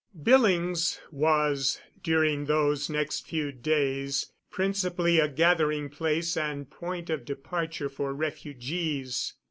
Billings 0.23 0.99
was, 1.11 1.79
during 2.01 2.45
those 2.45 2.89
next 2.89 3.27
few 3.27 3.51
days, 3.51 4.31
principally 4.49 5.19
a 5.19 5.27
gathering 5.27 5.89
place 5.89 6.35
and 6.35 6.67
point 6.67 7.11
of 7.11 7.23
departure 7.23 7.87
for 7.87 8.11
refugees. 8.11 9.33